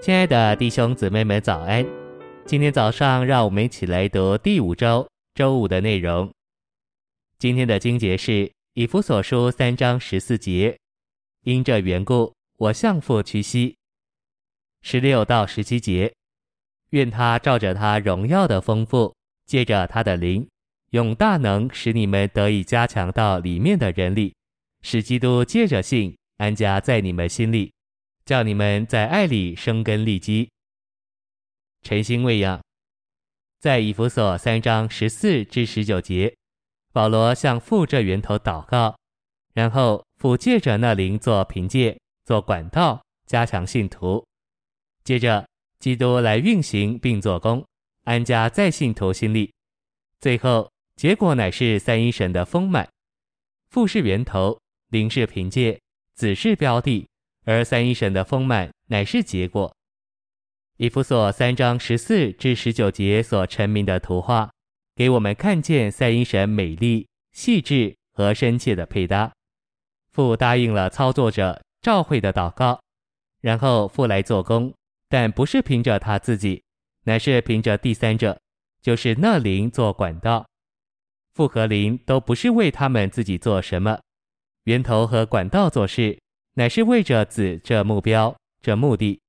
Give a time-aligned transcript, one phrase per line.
[0.00, 1.84] 亲爱的弟兄姊妹们，早安！
[2.44, 6.30] 今天早上，让我们一起来读第五周周五的内容。
[7.38, 10.78] 今天的经节是以弗所书三章十四节，
[11.42, 13.74] 因这缘故，我向父屈膝。
[14.82, 16.12] 十六到十七节，
[16.90, 19.12] 愿他照着他荣耀的丰富，
[19.46, 20.46] 借着他的灵，
[20.90, 24.32] 用大能使你们得以加强到里面的人里，
[24.82, 27.72] 使基督借着信安家在你们心里。
[28.26, 30.50] 叫你们在爱里生根立基，
[31.82, 32.60] 晨星喂养。
[33.60, 36.36] 在以弗所三章十四至十九节，
[36.92, 38.98] 保罗向父这源头祷告，
[39.54, 44.26] 然后父借着那灵做凭借、做管道，加强信徒。
[45.04, 47.64] 接着基督来运行并做工，
[48.02, 49.54] 安家在信徒心里。
[50.20, 52.88] 最后结果乃是三一神的丰满。
[53.70, 55.80] 父是源头，灵是凭借，
[56.14, 57.06] 子是标的。
[57.46, 59.74] 而三一神的丰满乃是结果。
[60.76, 64.50] 以弗所三章十四至十九节所陈明的图画，
[64.94, 69.32] 给我们看见三一神美丽、细致和深切的配搭。
[70.10, 72.78] 父答应了操作者召会的祷告，
[73.40, 74.74] 然后父来做工，
[75.08, 76.62] 但不是凭着他自己，
[77.04, 78.38] 乃是凭着第三者，
[78.82, 80.44] 就是那灵做管道。
[81.32, 84.00] 父和灵都不是为他们自己做什么，
[84.64, 86.18] 源头和管道做事。
[86.58, 89.20] 乃是为着子这目标、这目的。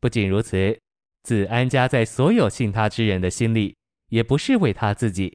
[0.00, 0.78] 不仅如此，
[1.22, 3.74] 子安家在所有信他之人的心里，
[4.10, 5.34] 也不是为他自己。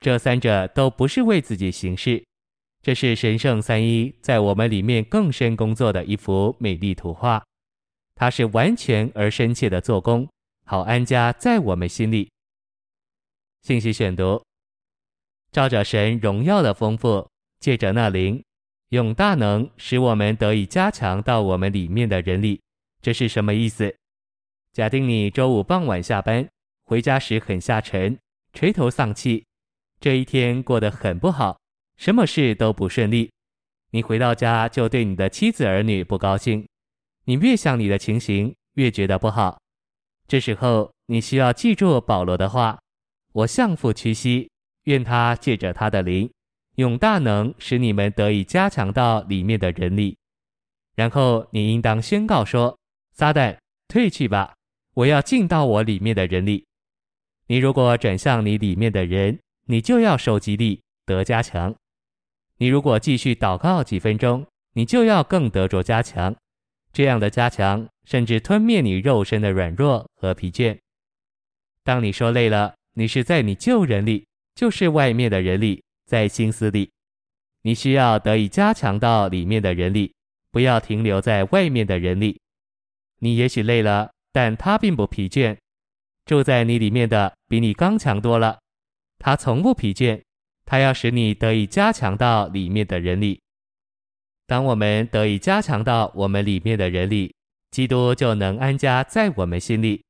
[0.00, 2.24] 这三者都不是为自己行事，
[2.80, 7.44] 这是神圣三一在我们里面更深工作的一幅美丽图画。
[8.14, 10.26] 它是完全而深切的做工，
[10.64, 12.30] 好安家在我们心里。
[13.60, 14.42] 信息选读：
[15.52, 18.42] 照着神荣耀的丰富，借着那灵。
[18.90, 22.60] 用大能使我们得以加强到我们里面的人力，
[23.00, 23.94] 这是什么意思？
[24.72, 26.48] 假定你周五傍晚下班
[26.84, 28.18] 回家时很下沉，
[28.52, 29.44] 垂头丧气，
[30.00, 31.56] 这一天过得很不好，
[31.96, 33.30] 什么事都不顺利。
[33.92, 36.66] 你回到家就对你的妻子儿女不高兴，
[37.26, 39.60] 你越想你的情形越觉得不好。
[40.26, 42.80] 这时候你需要记住保罗的话：
[43.32, 44.50] 我向父屈膝，
[44.84, 46.28] 愿他借着他的灵。
[46.80, 50.16] 用大能使你们得以加强到里面的人力，
[50.96, 52.78] 然后你应当宣告说
[53.12, 53.54] ：“撒旦，
[53.86, 54.54] 退去吧！
[54.94, 56.64] 我要进到我里面的人里。”
[57.48, 61.74] 你如果转向你里面的人，你就要受激励，得加强。
[62.56, 66.34] 你如果继续祷告几分钟，你就要更得着加强。
[66.94, 70.78] 这样的加强甚至吞灭你肉身的软弱和疲倦。
[71.84, 75.82] 当你说累了，你是在你旧人力，就是外面的人力。
[76.10, 76.90] 在心思里，
[77.62, 80.12] 你需要得以加强到里面的人力，
[80.50, 82.40] 不要停留在外面的人力。
[83.20, 85.56] 你也许累了，但他并不疲倦。
[86.26, 88.58] 住在你里面的比你刚强多了，
[89.20, 90.20] 他从不疲倦。
[90.66, 93.40] 他要使你得以加强到里面的人力。
[94.48, 97.32] 当我们得以加强到我们里面的人力，
[97.70, 100.02] 基督就能安家在我们心里。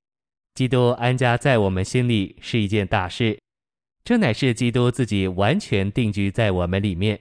[0.54, 3.38] 基督安家在我们心里是一件大事。
[4.02, 7.20] 这乃是基督自己完全定居在我们里面。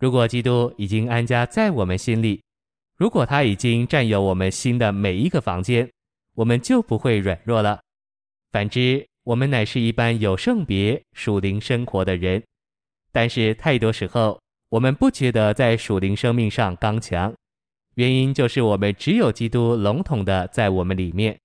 [0.00, 2.42] 如果基督已经安家在我们心里，
[2.96, 5.88] 如果他已经占有我们心的每一个房间，
[6.34, 7.80] 我们就不会软弱了。
[8.50, 12.42] 反之，我们乃是一般有圣别属灵生活的人，
[13.12, 17.34] 但是太多时候，我们不觉得在属灵生命上刚强，
[17.94, 21.38] 原因就是我们只有基督笼统的在我们里面。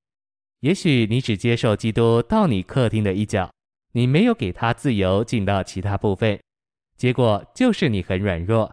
[0.62, 3.50] 也许你只接受基督到你客厅的一角。
[3.94, 6.40] 你没有给他自由进到其他部分，
[6.96, 8.72] 结果就是你很软弱，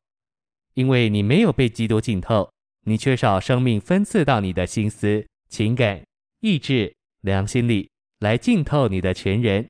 [0.75, 2.51] 因为你没有被基督浸透，
[2.85, 6.03] 你缺少生命分赐到你的心思、情感、
[6.41, 7.89] 意志、良心里
[8.21, 9.67] 来浸透你的全人。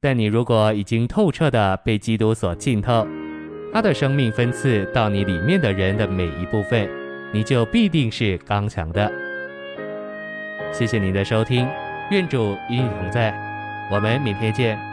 [0.00, 3.06] 但你如果已经透彻的被基督所浸透，
[3.72, 6.88] 他的生命分赐到你里面的人的每一部分，
[7.34, 9.12] 你就必定是刚强的。
[10.72, 11.68] 谢谢您的收听，
[12.10, 13.47] 愿主与你同在。
[13.88, 14.87] 我们明天见。